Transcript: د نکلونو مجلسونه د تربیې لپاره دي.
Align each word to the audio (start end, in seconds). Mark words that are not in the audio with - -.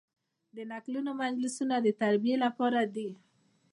د 0.55 0.57
نکلونو 0.71 1.11
مجلسونه 1.23 1.75
د 1.81 1.87
تربیې 2.01 2.35
لپاره 2.45 2.81
دي. 2.95 3.09